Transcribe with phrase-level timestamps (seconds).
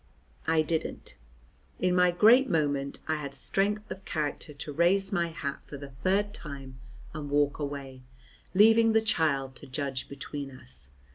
[0.47, 1.13] I didn't.
[1.79, 5.91] In my great moment I had strength of character to raise my hat for the
[5.91, 6.79] third time
[7.13, 8.01] and walk away,
[8.55, 10.89] leaving the child to judge between us.